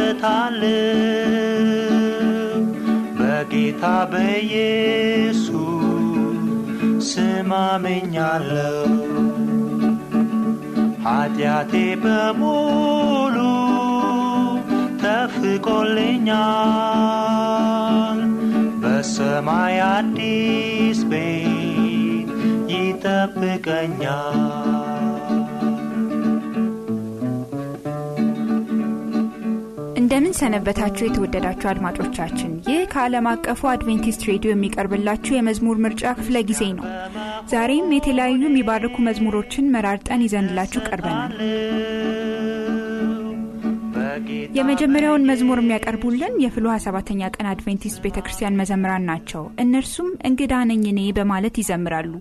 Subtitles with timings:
[0.00, 1.58] እደሰታለሁ
[3.18, 5.50] በጌታ በኢየሱስ
[7.08, 8.90] ስም አምኛለሁ።
[11.04, 11.72] ኃጢአቴ
[12.04, 13.36] በሙሉ
[15.02, 15.40] ተፍቆልኛል።
[18.82, 22.30] በሰማይ አዲስ ቤት
[22.74, 24.77] ይጠብቀኛል።
[30.18, 36.86] እንደምን ሰነበታችሁ የተወደዳችሁ አድማጮቻችን። ይህ ከዓለም አቀፉ አድቬንቲስት ሬዲዮ የሚቀርብላችሁ የመዝሙር ምርጫ ክፍለ ጊዜ ነው።
[37.52, 41.34] ዛሬም የተለያዩ የሚባርኩ መዝሙሮችን መራርጠን ይዘንላችሁ ቀርበናል።
[44.58, 51.02] የመጀመሪያውን መዝሙር የሚያቀርቡልን የፍልውሃ ሰባተኛ ቀን አድቬንቲስት ቤተ ክርስቲያን መዘምራን ናቸው። እነርሱም እንግዳ ነኝ እኔ
[51.18, 52.12] በማለት ይዘምራሉ።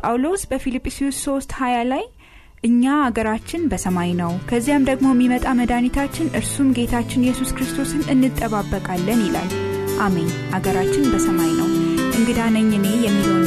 [0.00, 2.04] ጳውሎስ በፊልጵስዩስ 3 20 ላይ
[2.62, 9.50] እኛ አገራችን በሰማይ ነው፣ ከዚያም ደግሞ የሚመጣ መድኃኒታችን እርሱም ጌታችን ኢየሱስ ክርስቶስን እንጠባበቃለን ይላል።
[10.00, 11.68] አሜን። አገራችን በሰማይ ነው።
[12.18, 13.44] እንግዳ ነኝ እኔ የሚለውን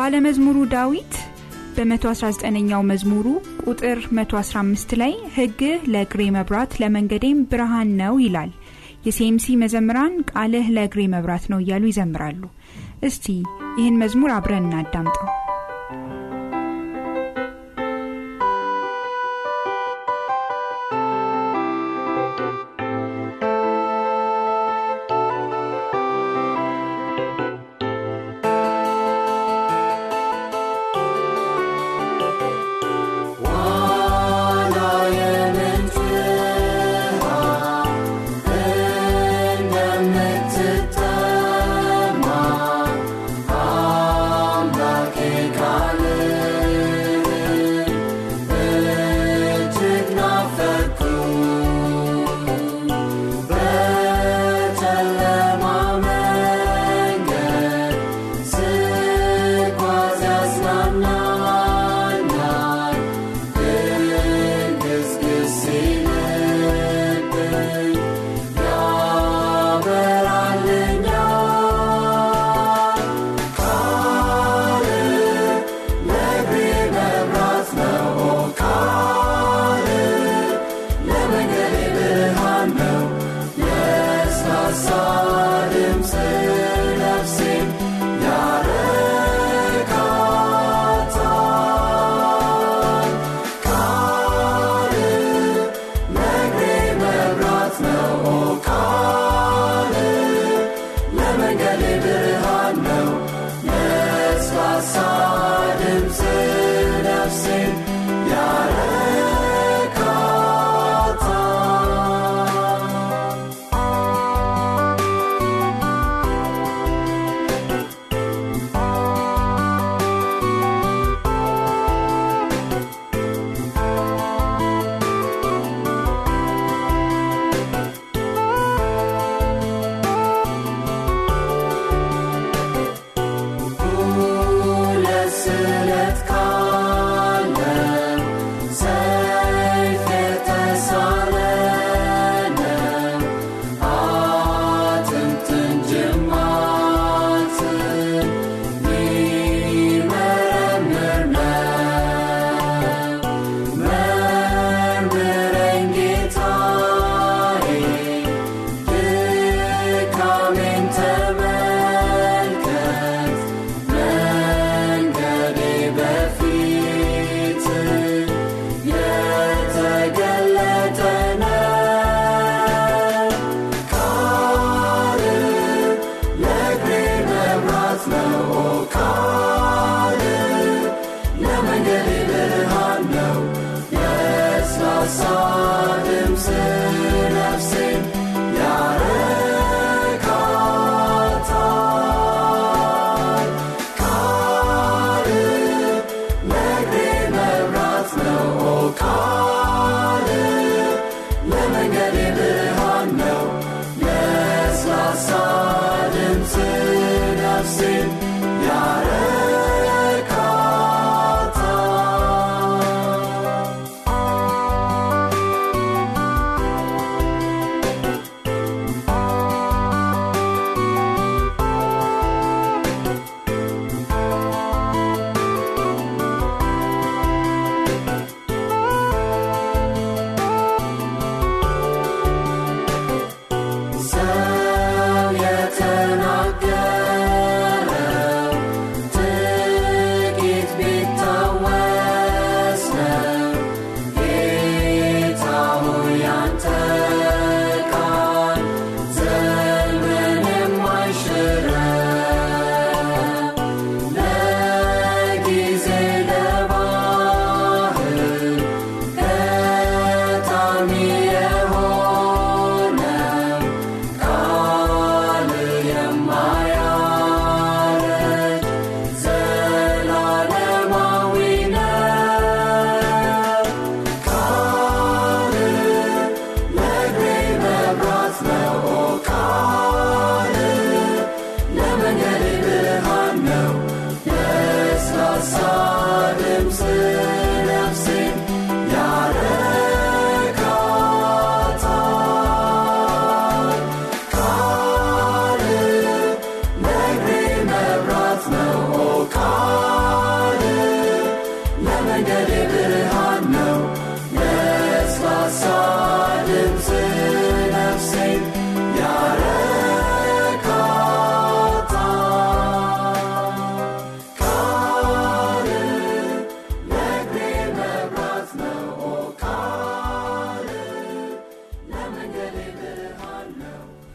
[0.00, 1.14] ባለመዝሙሩ ዳዊት
[1.74, 3.26] በ119ኛው መዝሙሩ
[3.64, 8.50] ቁጥር 115 ላይ ሕግህ ለእግሬ መብራት ለመንገዴም ብርሃን ነው ይላል።
[9.06, 12.42] የሴምሲ መዘምራን ቃልህ ለእግሬ መብራት ነው እያሉ ይዘምራሉ።
[13.02, 13.26] እስቲ
[13.78, 15.28] ይህን መዝሙር አብረን እናዳምጠው።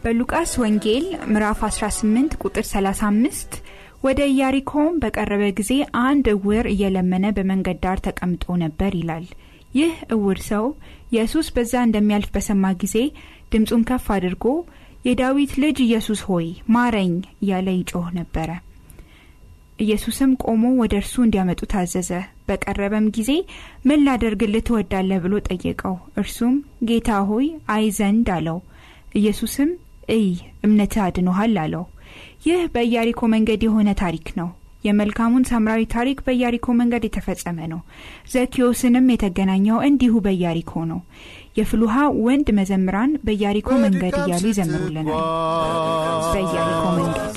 [0.06, 3.54] በሉቃስ ወንጌል ምዕራፍ 18 ቁጥር 35
[4.04, 5.72] ወደ ኢያሪኮም በቀረበ ጊዜ
[6.02, 9.24] አንድ እውር እየለመነ በመንገድ ዳር ተቀምጦ ነበር ይላል።
[9.74, 10.64] ይህ እውር ሰው
[11.10, 12.94] ኢየሱስ በዛ እንደሚያልፍ በሰማ ጊዜ
[13.52, 14.44] ድምፁን ከፍ አድርጎ
[15.04, 16.46] የዳዊት ልጅ ኢየሱስ ሆይ
[16.76, 18.48] ማረኝ እያለ ይጮህ ነበረ።
[19.78, 22.12] ኢየሱስም ቆሞ ወደ እርሱ እንዲያመጡ ታዘዘ።
[22.48, 23.30] በቀረበም ጊዜ
[23.84, 26.54] ምን ላደርግልህ ትወዳለህ ብሎ ጠየቀው። እርሱም
[26.88, 28.60] ጌታ ሆይ አይ ዘንድ አለው።
[29.14, 29.68] ኢየሱስም
[30.08, 30.26] እይ
[30.64, 31.84] እምነትህ አድኖሃል አለው።
[32.46, 34.48] ይህ በኢያሪኮ መንገድ የሆነ ታሪክ ነው።
[34.84, 37.80] የመልካሙን ሳምራዊ ታሪክ በኢያሪኮ መንገድ የተፈጸመ ነው።
[38.32, 41.00] ዘኪዮስንም የተገናኘው እንዲሁ በኢያሪኮ ነው።
[41.56, 45.08] የፍልውሃ ወንድ መዘምራን በኢያሪኮ መንገድ እያሉ ይዘምሩልናል።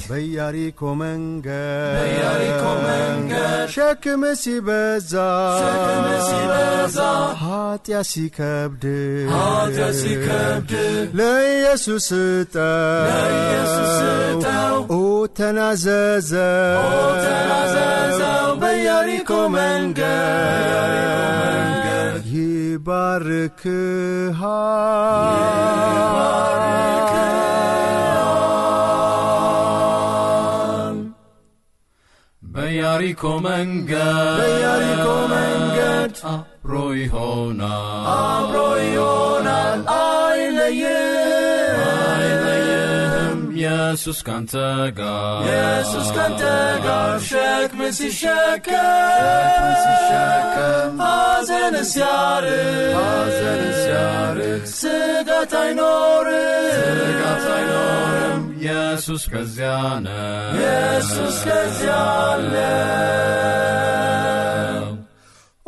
[0.10, 5.14] በኢያሪኮ መንገድ በኢያሪኮ መንገድ ሸክም ሲበዛ
[7.42, 8.84] ኃጢአት ሲከብድ
[11.20, 12.08] ለኢየሱስ
[13.92, 15.00] ስጠው ኦ
[15.38, 16.82] ተናዘዘው
[18.62, 20.60] በኢያሪኮ መንገድ
[30.10, 30.98] ይባርክሃል
[32.42, 41.78] በያሪኮ መንገድ በኢያሪኮ መንገድ አብሮ ይሆናል አብሮ ይሆናል አይለይም
[42.14, 44.54] አይለይህም ኢየሱስ ካንተ
[45.00, 46.44] ጋር ኢየሱስ ካንተ
[46.88, 48.66] ጋር ሸክም ሲሸከም
[51.04, 52.96] ሐዘን ሲያርቅ
[54.74, 56.58] ስጋት አይኖርም
[58.60, 60.12] ኢየሱስ ከዚያ ነው
[60.58, 61.94] ኢየሱስ ከዚያ
[62.26, 62.54] አለ።
[65.66, 65.68] ኦ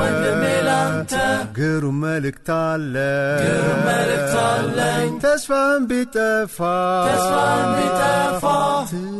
[0.00, 1.12] ወንድሜ ላንተ
[3.42, 5.12] ግሩም መልእክት አለኝ።
[7.76, 8.44] ቢጠፋ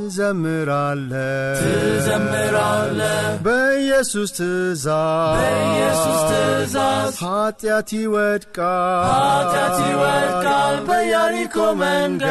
[0.07, 1.13] ትዘምራለ
[1.61, 3.01] ትዘምራለ
[3.47, 12.31] በኢየሱስ ትእዛዝ በኢየሱስ ትእዛዝ ኃጢአት ይወድቃል። ኃጢአት ይወድቃል። በያሪኮ መንገድ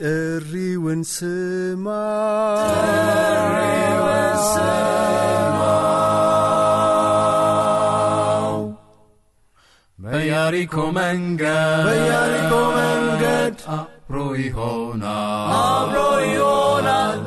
[0.00, 1.86] ጥሪውን ስማ።
[2.60, 4.02] ጥሪውን
[9.98, 13.54] በያሪኮ መንገድ በያሪኮ መንገድ
[14.06, 17.18] አብሮ ይሆናል አብሮ ይሆናል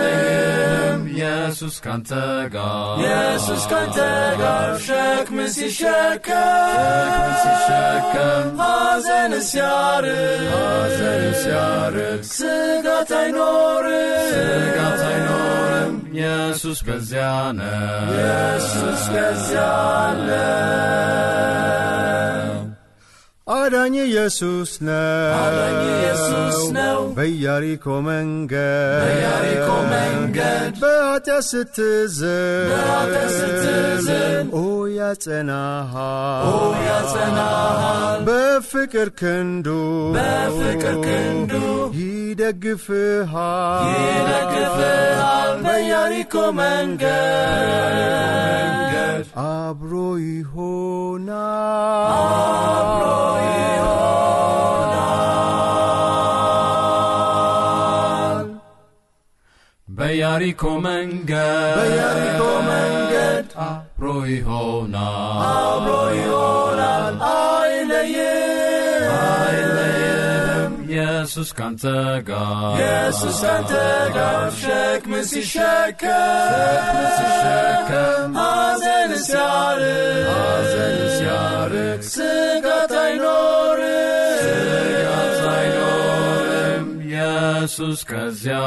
[0.00, 2.10] አይለይም ኢየሱስ ካንተ
[2.54, 3.98] ጋር ኢየሱስ ካንተ
[4.42, 18.12] ጋር ሸክም ሲሸከም ሲሸከም ሐዘን ሲያርቅ ሐዘን ሲያርቅ ስጋት አይኖርም ስጋት አይኖርም ኢየሱስ ከዚያ ነው
[18.14, 19.64] ኢየሱስ ከዚያ
[19.98, 20.28] አለ
[23.48, 34.64] አዳኝ ኢየሱስ ነው አዳኝ ኢየሱስ ነው። በኢያሪኮ መንገድ በኢያሪኮ መንገድ በኃጢአት ስትዝን በኃጢአት ስትዝን ኦ
[34.98, 39.68] ያጸናሃል ኦ ያጸናሃል በፍቅር ክንዱ
[40.16, 41.54] በፍቅር ክንዱ
[42.38, 47.96] ይደግፍሃል ይደግፍሃል በኢያሪኮ መንገድ
[49.44, 49.92] አብሮ
[50.26, 51.32] ይሆናል
[52.18, 53.06] አብሮ
[57.08, 58.46] ይሆናል
[59.88, 62.40] በያሪኮ መንገድ በኢያሪኮ
[62.70, 64.04] መንገድ አብሮ
[64.34, 65.90] ይሆናል አብሮ
[66.20, 66.57] ይሆናል
[71.18, 71.84] ኢየሱስ ካንተ
[72.26, 73.72] ጋር ኢየሱስ ካንተ
[74.16, 88.60] ጋር ሸክም ሲሸከም ሲሸከም ሐዘን ሲያርቅ ሐዘን ሲያርቅ ስጋት አይኖርም ስጋት አይኖርም። ኢየሱስ ከዚያ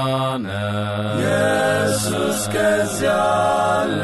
[0.46, 3.16] ነው ኢየሱስ ከዚያ
[3.72, 4.04] አለ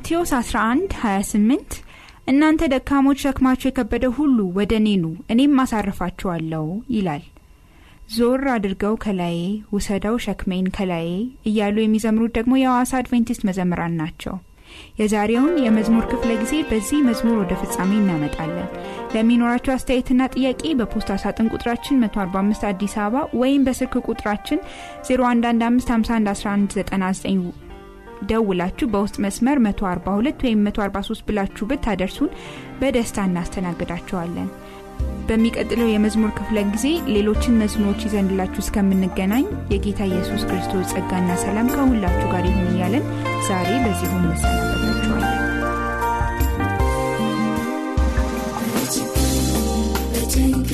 [0.00, 1.74] ማቴዎስ 11 28
[2.26, 4.88] እናንተ ደካሞች ሸክማችሁ የከበደ ሁሉ ወደ እኔ
[5.32, 7.24] እኔም አሳርፋችኋለሁ ይላል።
[8.14, 9.36] ዞር አድርገው ከላዬ
[9.74, 11.08] ውሰደው ሸክሜን ከላዬ
[11.50, 14.34] እያሉ የሚዘምሩት ደግሞ የሐዋሳ አድቬንቲስት መዘምራን ናቸው።
[15.00, 18.68] የዛሬውን የመዝሙር ክፍለ ጊዜ በዚህ መዝሙር ወደ ፍጻሜ እናመጣለን።
[19.14, 24.60] ለሚኖራቸው አስተያየትና ጥያቄ በፖስታ ሳጥን ቁጥራችን 145 አዲስ አበባ ወይም በስልክ ቁጥራችን
[25.10, 27.69] 0115511199
[28.28, 32.30] ደውላችሁ በውስጥ መስመር 142 ወይም 143 ብላችሁ ብታደርሱን
[32.80, 34.48] በደስታ እናስተናግዳቸዋለን።
[35.28, 42.46] በሚቀጥለው የመዝሙር ክፍለ ጊዜ ሌሎችን መዝሙሮች ይዘንላችሁ እስከምንገናኝ የጌታ ኢየሱስ ክርስቶስ ጸጋና ሰላም ከሁላችሁ ጋር
[42.50, 43.04] ይሁን እያለን
[43.48, 45.36] ዛሬ በዚሁ እንሰናበታችኋለን።
[50.12, 50.68] በጭንቅ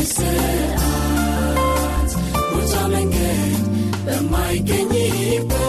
[4.07, 5.66] በማይገኝበት